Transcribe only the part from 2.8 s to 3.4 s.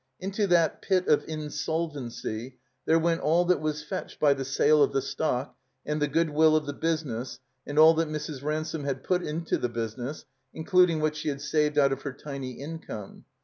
there went